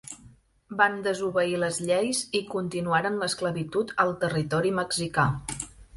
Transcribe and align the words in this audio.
Van 0.77 0.95
desobeir 1.07 1.59
les 1.63 1.77
lleis 1.89 2.21
i 2.39 2.41
continuaren 2.53 3.19
l'esclavitud 3.25 3.93
al 4.05 4.15
territori 4.25 4.73
mexicà. 4.81 5.27